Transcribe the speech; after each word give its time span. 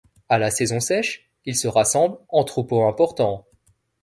À 0.29 0.39
la 0.39 0.49
saison 0.49 0.79
sèche, 0.79 1.29
ils 1.45 1.55
se 1.55 1.67
rassemblent 1.67 2.17
en 2.29 2.43
troupeaux 2.43 2.85
importants. 2.87 3.45